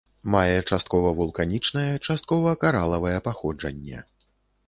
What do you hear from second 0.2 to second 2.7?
Мае часткова вулканічнае, часткова